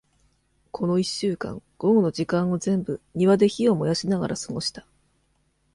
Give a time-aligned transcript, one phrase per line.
[0.71, 4.87] この一週間、午後の時間を全部、庭で火を燃やしながら過ごした。